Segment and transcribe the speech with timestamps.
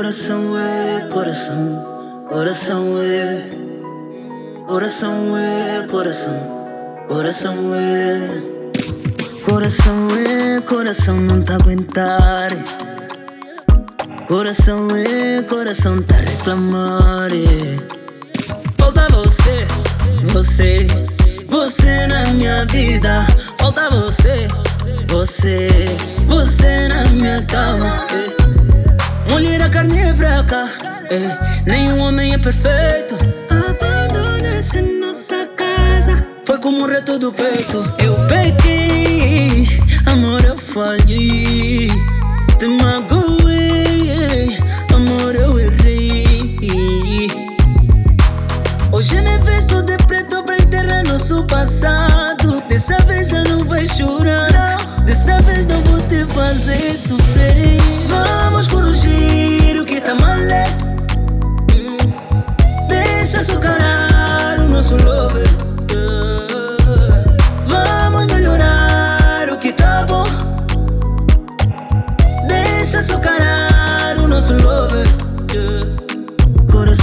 [0.00, 3.42] Coração é coração, coração é.
[4.66, 9.42] Coração é coração, coração é.
[9.44, 12.48] Coração é coração, não tá aguentar.
[14.26, 17.28] Coração é coração, tá reclamar.
[18.78, 19.66] Falta você,
[20.32, 20.86] você,
[21.46, 23.26] você na minha vida.
[23.58, 24.48] Falta você,
[25.08, 25.68] você,
[26.26, 27.69] você na minha cama.
[31.10, 33.16] Fraca, nenhum homem é perfeito.
[33.50, 36.24] Abandona-se nossa casa.
[36.44, 37.78] Foi como um reto do peito.
[37.98, 39.66] Eu peguei,
[40.06, 41.88] amor, eu falhei.
[42.58, 44.58] Te magoei,
[44.94, 47.28] amor, eu errei.
[48.92, 52.09] Hoje me visto de preto pra enterrar nosso passado.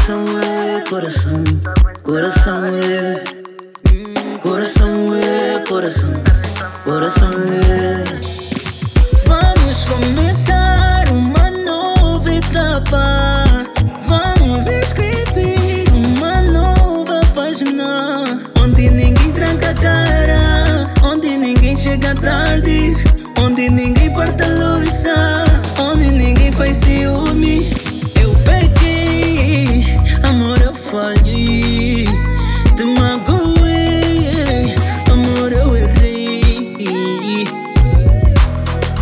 [0.07, 1.43] Coração é coração,
[2.01, 3.23] coração é.
[4.39, 6.23] Coração é coração,
[6.85, 8.03] coração é.
[9.25, 13.43] Vamos começar uma nova etapa.
[14.03, 18.23] Vamos escrever uma nova página.
[18.63, 20.89] Onde ninguém tranca a cara.
[21.03, 22.95] Onde ninguém chega tarde.
[30.91, 32.05] Falhei.
[32.75, 34.75] Te magoei,
[35.11, 37.45] amor, eu errei.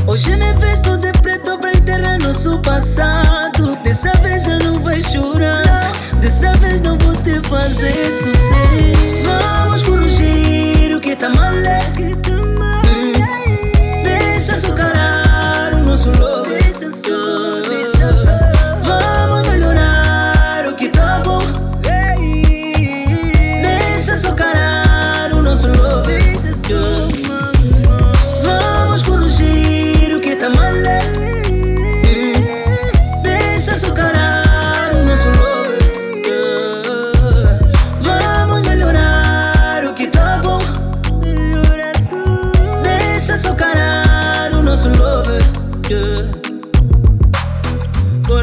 [0.08, 3.78] Hoje me visto de preto pra enterrar nosso passado.
[3.84, 4.25] Dessa vez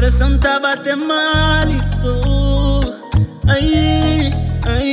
[0.03, 2.19] corazón estaba te malizó.
[3.47, 4.92] Ay.